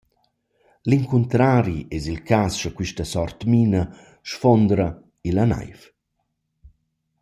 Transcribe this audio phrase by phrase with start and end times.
[0.89, 3.83] L’incuntrari es il cas scha quista sort mina
[4.29, 4.87] sfuondra
[5.27, 5.79] illa naiv.